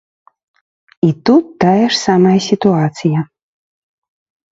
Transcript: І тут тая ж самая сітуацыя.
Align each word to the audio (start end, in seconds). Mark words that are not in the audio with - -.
І 1.07 1.09
тут 1.29 1.43
тая 1.63 1.83
ж 1.83 1.91
самая 2.05 2.33
сітуацыя. 2.47 3.19